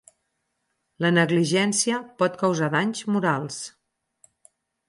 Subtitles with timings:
[1.05, 3.63] La negligència pot causar danys morals.